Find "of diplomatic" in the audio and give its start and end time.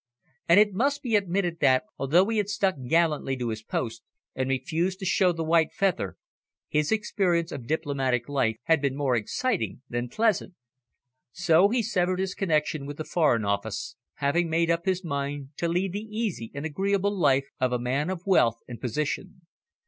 7.51-8.27